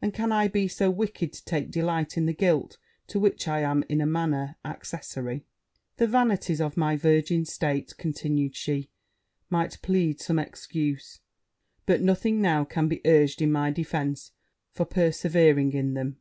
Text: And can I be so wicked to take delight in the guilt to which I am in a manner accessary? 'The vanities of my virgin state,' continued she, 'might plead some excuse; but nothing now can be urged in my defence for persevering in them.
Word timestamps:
And 0.00 0.14
can 0.14 0.30
I 0.30 0.46
be 0.46 0.68
so 0.68 0.88
wicked 0.88 1.32
to 1.32 1.44
take 1.44 1.72
delight 1.72 2.16
in 2.16 2.26
the 2.26 2.32
guilt 2.32 2.78
to 3.08 3.18
which 3.18 3.48
I 3.48 3.58
am 3.62 3.82
in 3.88 4.00
a 4.00 4.06
manner 4.06 4.54
accessary? 4.64 5.46
'The 5.96 6.06
vanities 6.06 6.60
of 6.60 6.76
my 6.76 6.94
virgin 6.96 7.44
state,' 7.44 7.96
continued 7.98 8.54
she, 8.54 8.88
'might 9.50 9.82
plead 9.82 10.20
some 10.20 10.38
excuse; 10.38 11.18
but 11.86 12.00
nothing 12.00 12.40
now 12.40 12.62
can 12.64 12.86
be 12.86 13.00
urged 13.04 13.42
in 13.42 13.50
my 13.50 13.72
defence 13.72 14.30
for 14.70 14.84
persevering 14.86 15.72
in 15.72 15.94
them. 15.94 16.16